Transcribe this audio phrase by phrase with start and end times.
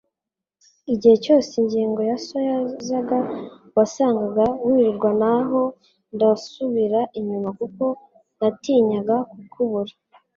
[0.93, 3.17] Igihe cyose ingingo ya so yazaga,
[3.75, 5.61] wasangaga wirwanaho
[6.15, 7.83] ndasubira inyuma kuko
[8.39, 9.93] natinyaga kukubura.